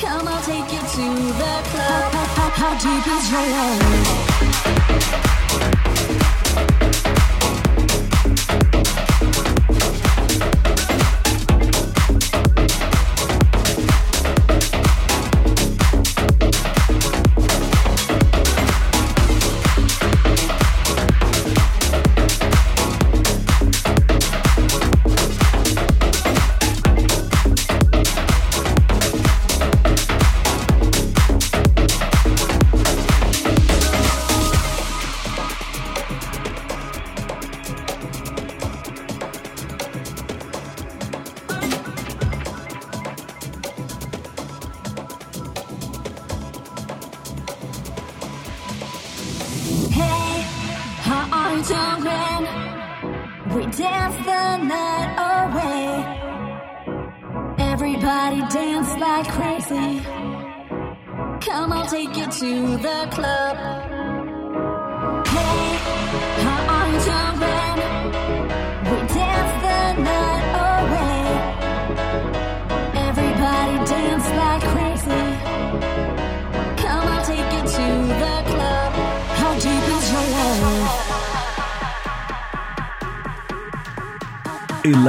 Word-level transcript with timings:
Come, 0.00 0.28
I'll 0.28 0.42
take 0.42 0.72
you 0.72 0.80
to 0.80 1.06
the 1.40 1.54
club. 1.70 2.12
How, 2.54 2.72
deep 2.78 3.06
is 3.06 3.30
your 3.30 3.46
love? 3.54 5.41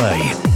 Music 0.00 0.49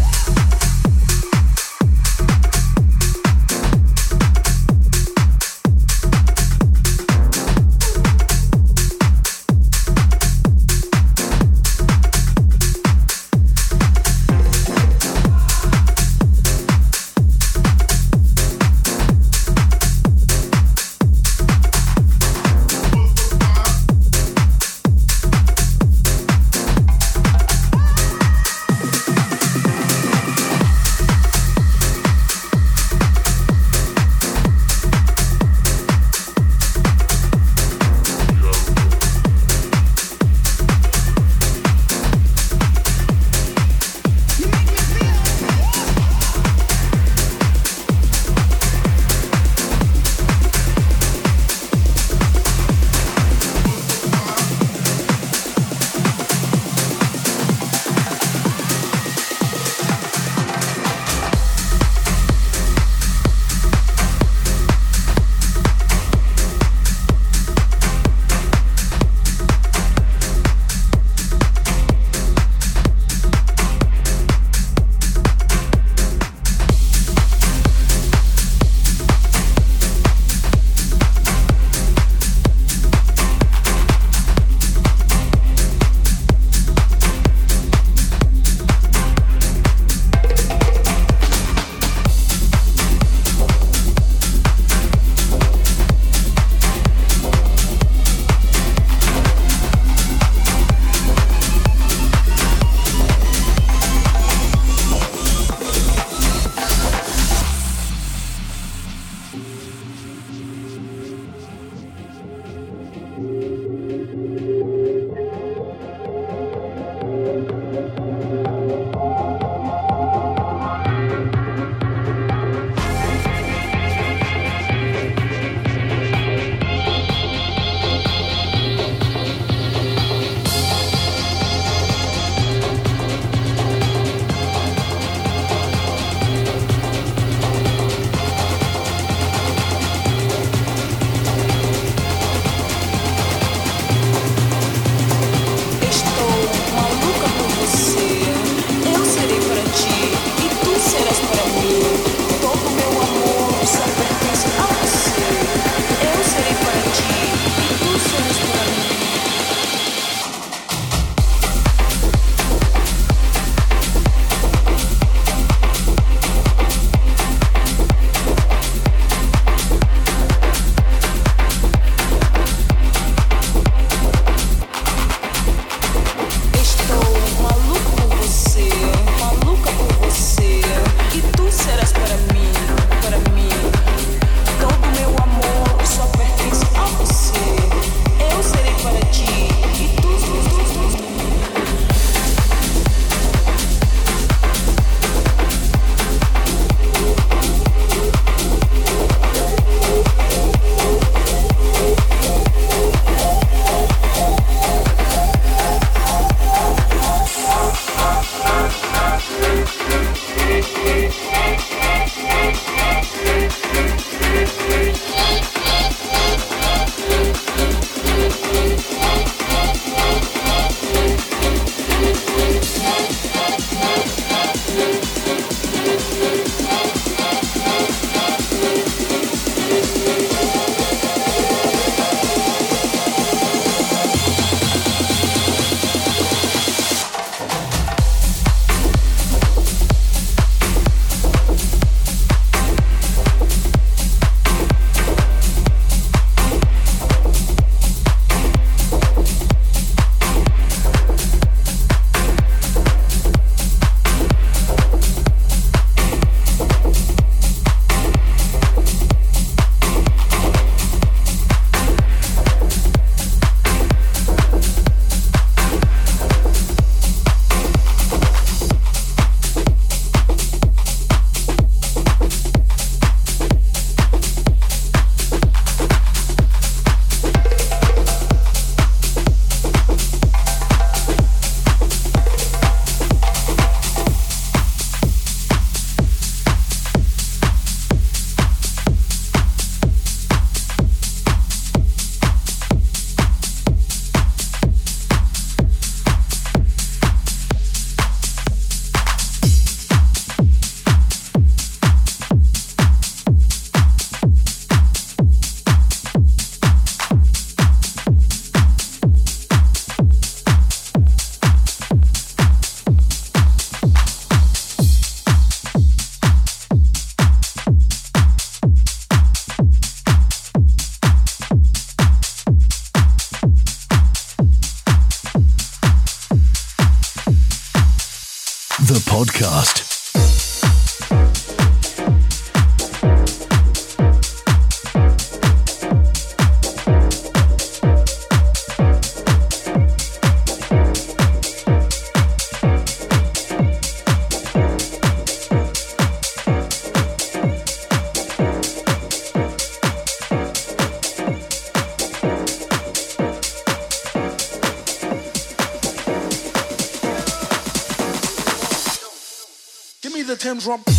drum. 360.65 360.94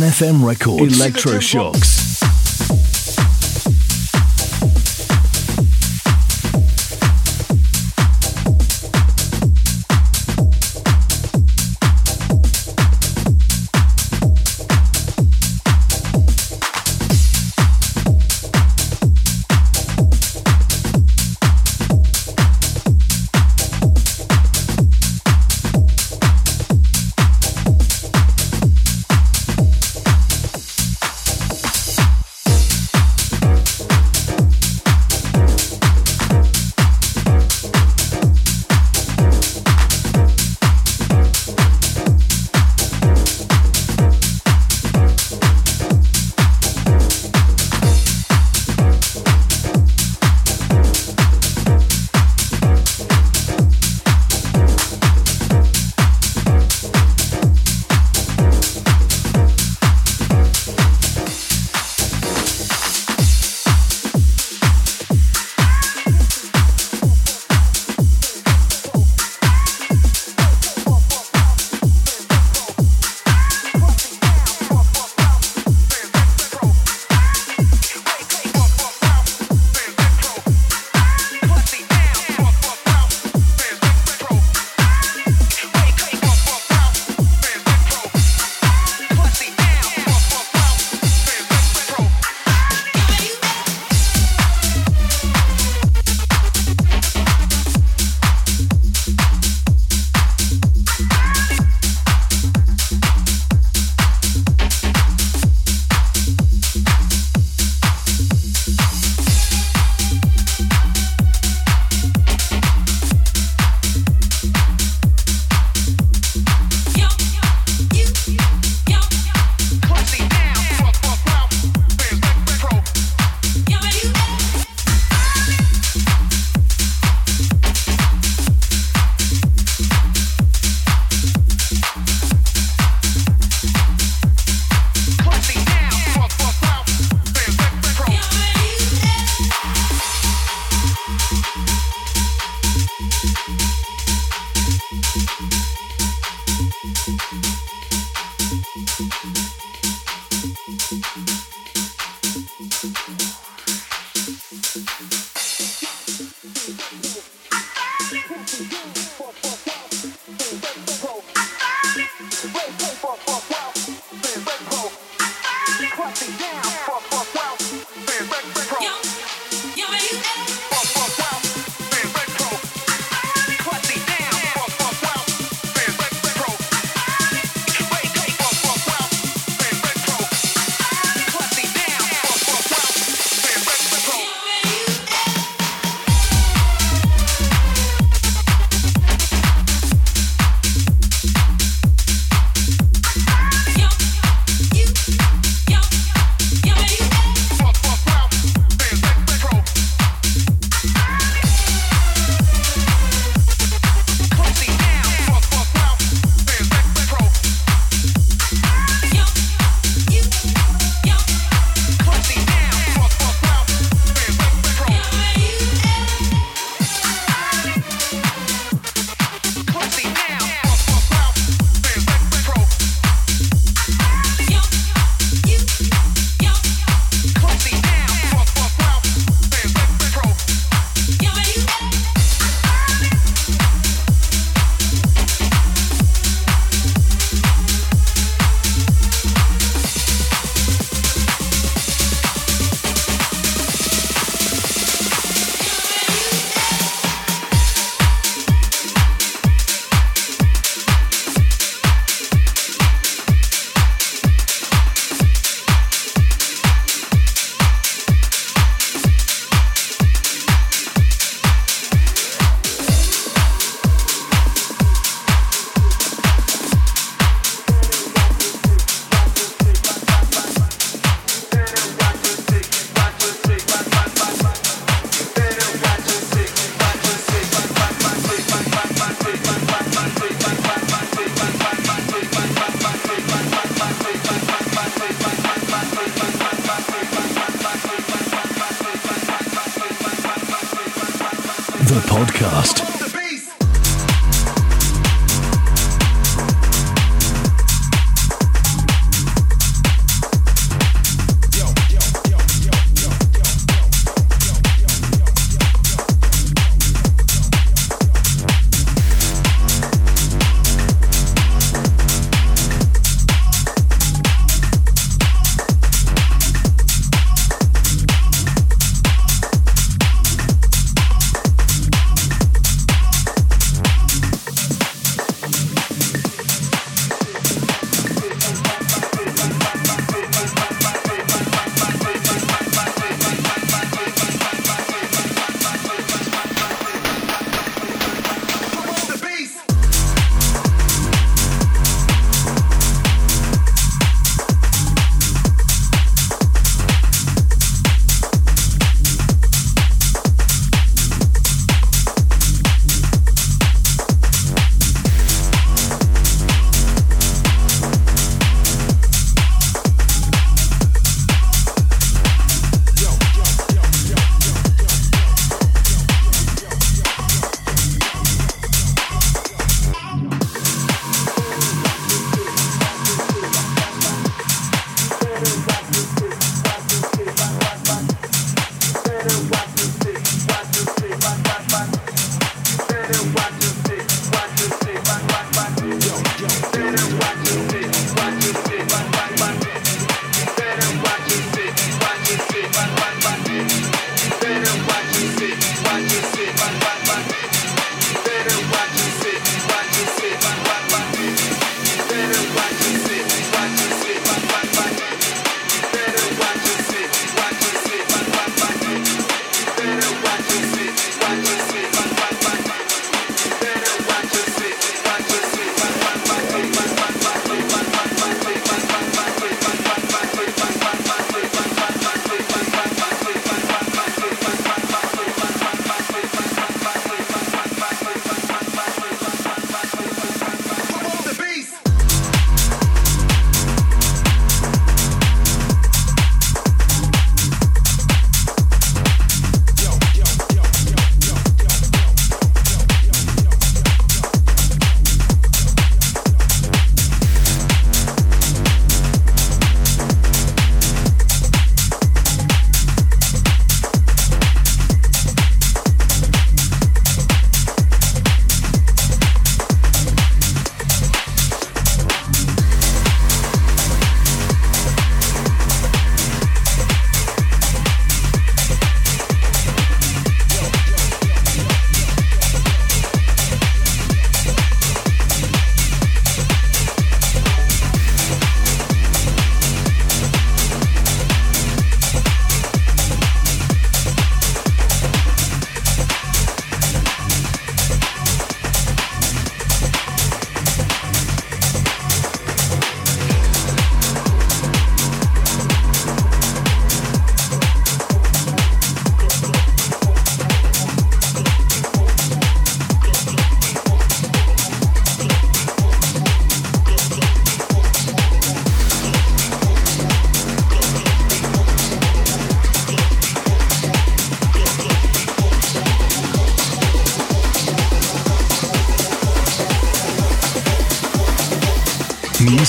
FM 0.00 0.44
Records. 0.44 0.98
Electroshocks. 0.98 2.07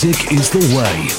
Music 0.09 0.31
is 0.31 0.49
the 0.49 0.75
way. 0.75 1.18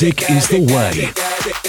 Music 0.00 0.30
is 0.30 0.46
the 0.46 0.60
way. 0.60 1.67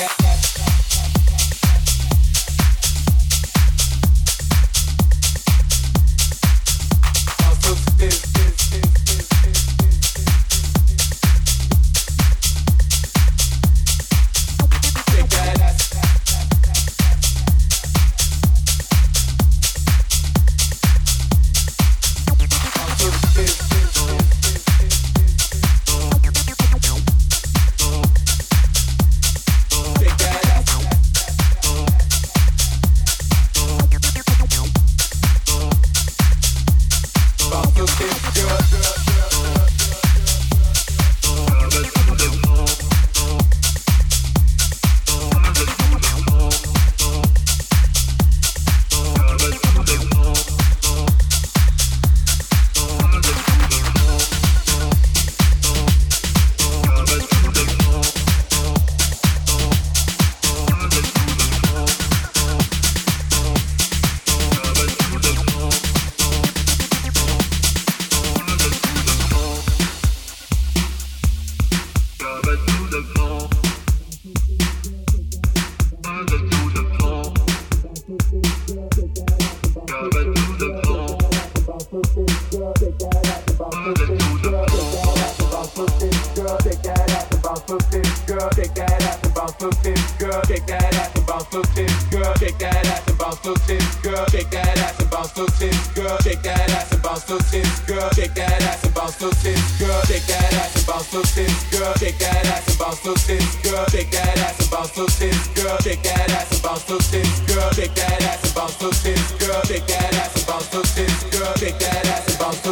Bounce 97.27 97.51
this, 97.51 97.79
girl, 97.81 98.09
shake 98.11 98.33
that 98.35 98.61
ass 98.63 98.83
and 98.83 98.93
bounce 98.93 99.17
to 99.17 99.29
this, 99.41 99.79
girl, 99.79 100.01
shake 100.05 100.25
that 100.27 100.53
ass 100.53 100.75
and 100.75 100.85
bounce 100.87 101.09
to 101.11 101.21
this, 101.35 101.63
girl, 101.71 101.93
shake 101.95 102.17
that 102.19 102.45
ass 102.47 102.67
and 102.69 102.79
bounce 102.79 103.01
to 103.01 103.13
this, 103.27 103.55
girl, 103.63 103.85
shake 103.89 104.11
that 104.11 104.37
ass 104.39 104.59
and 104.61 104.71
bounce 104.71 104.91
to 104.93 105.05
this, 105.19 105.47
girl, 105.55 105.77
shake 105.79 106.03
that 106.03 106.31
ass 106.31 106.53
and 106.53 106.63
bounce 106.63 106.85
to 106.85 106.97
this, 107.13 107.39
girl, 107.49 107.71
shake 107.73 107.95
that 107.95 108.23
ass 108.23 108.43
and 108.45 108.55
bounce 108.55 108.77
to 108.77 108.89
this, 108.93 109.31
girl, 109.41 109.63
shake 109.65 109.87
that 109.87 110.15
ass 110.15 110.35
and 110.37 110.47
bounce 110.47 110.69
to 110.69 110.81
this, 110.87 111.23
girl, 111.33 111.53
shake 111.57 111.79
that 111.79 112.07
ass 112.07 112.29
and 112.29 112.39
bounce 112.39 112.63
to 112.63 112.69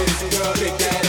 this, 0.00 0.22
girl, 0.32 0.54
shake 0.54 0.78
that 0.78 1.01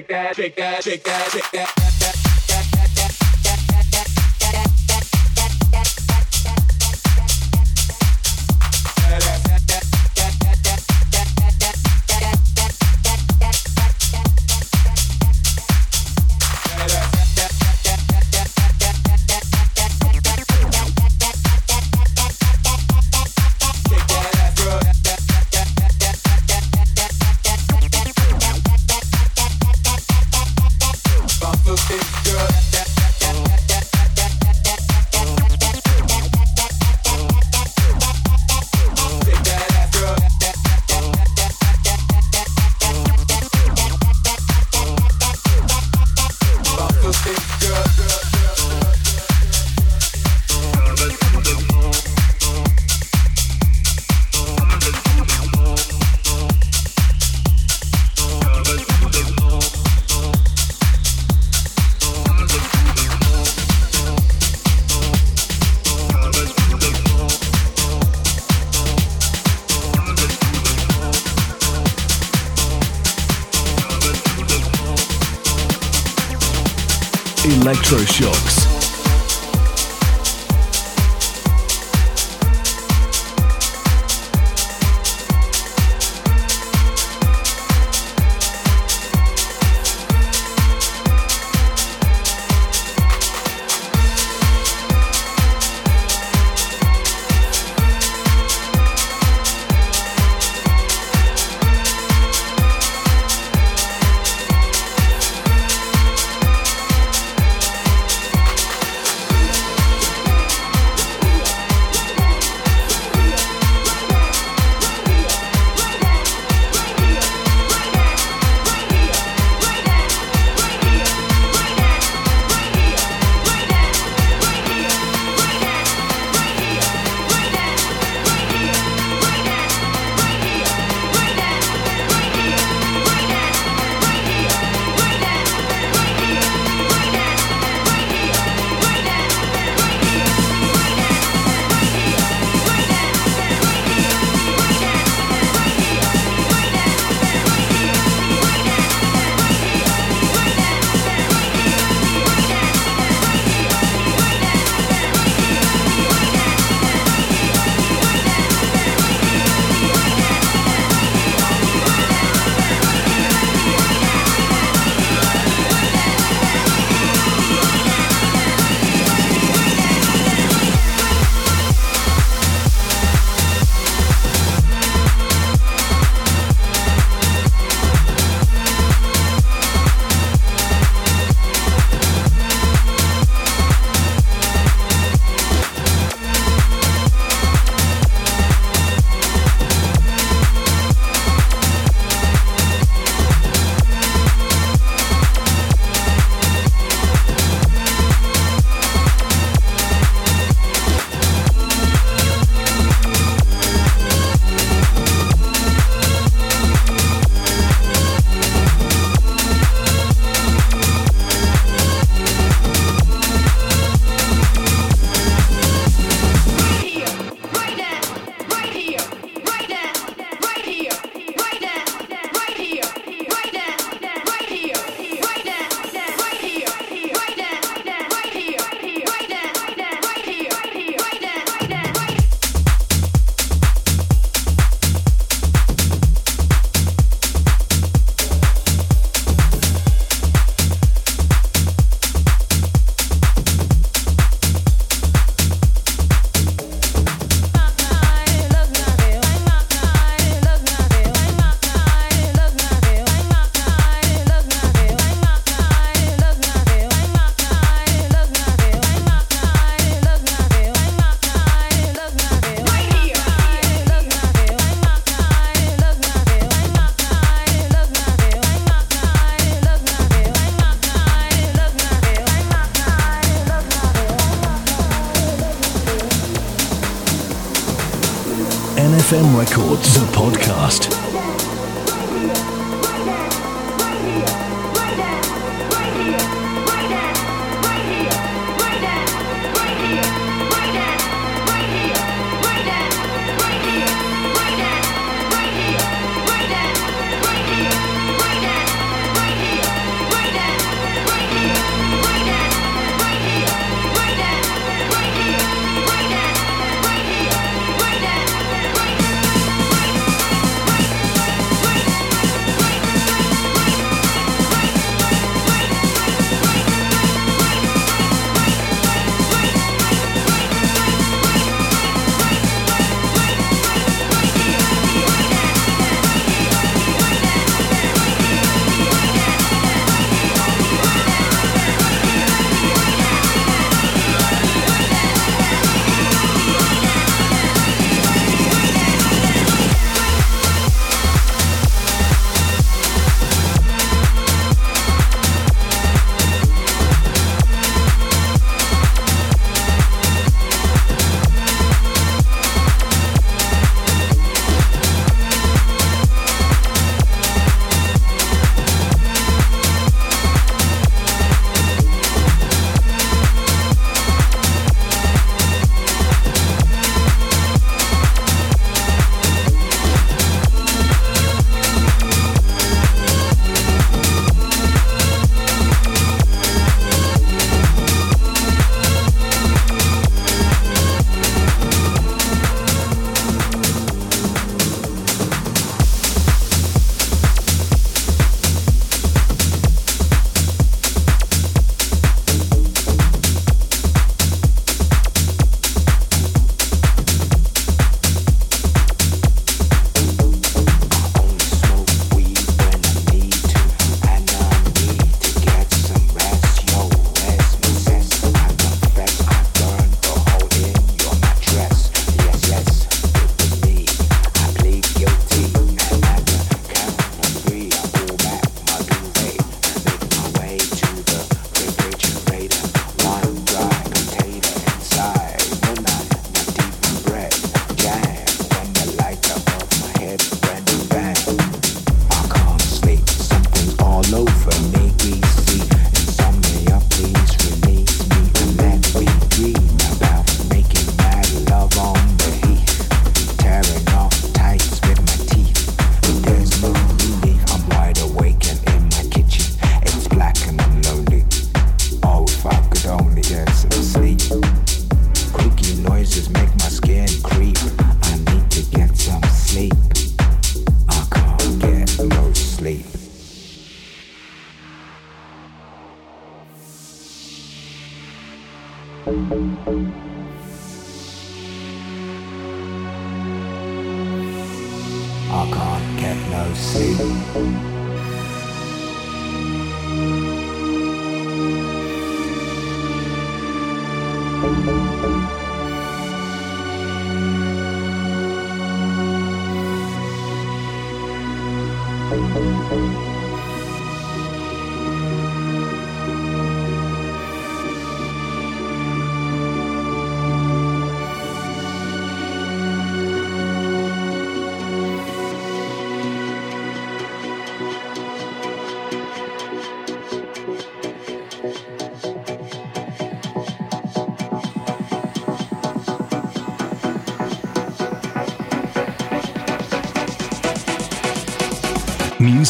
shake 0.00 0.08
that, 0.08 0.36
shake 0.36 0.56
that, 0.56 0.82
shake 0.82 1.02
that, 1.04 1.30
shake 1.30 1.50
that. 1.52 1.99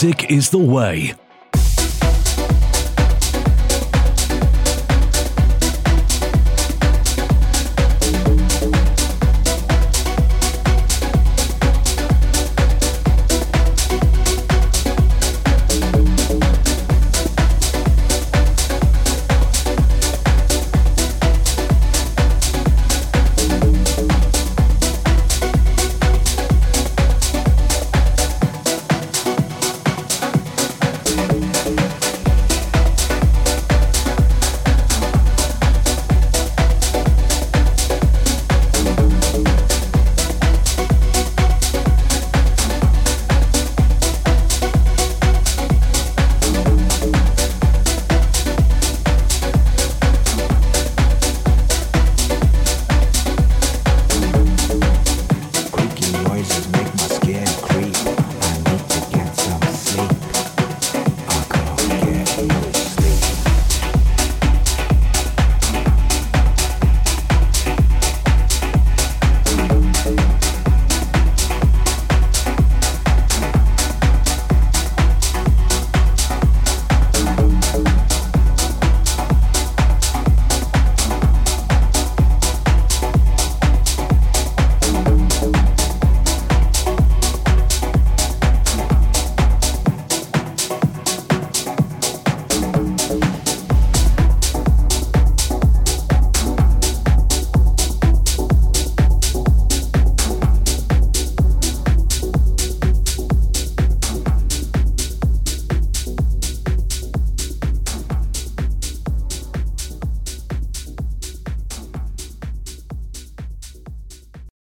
Music 0.03 0.31
is 0.31 0.49
the 0.49 0.57
way. 0.57 1.13